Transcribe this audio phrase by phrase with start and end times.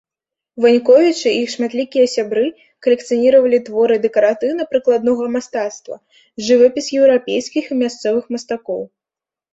[0.63, 2.45] Ваньковічы і іх шматлікія сябры
[2.85, 5.95] калекцыяніравалі творы дэкаратыўна-прыкладнога мастацтва,
[6.49, 8.81] жывапіс еўрапейскіх і мясцовых мастакоў.